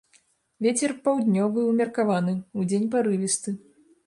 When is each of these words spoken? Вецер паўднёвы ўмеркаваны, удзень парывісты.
Вецер 0.65 0.93
паўднёвы 1.07 1.67
ўмеркаваны, 1.71 2.33
удзень 2.65 2.89
парывісты. 2.97 3.57